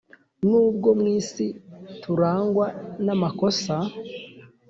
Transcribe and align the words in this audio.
Nubwo 0.47 0.89
mu 0.99 1.05
isi 1.19 1.47
turangwa 2.01 2.65
namakosa 3.05 3.75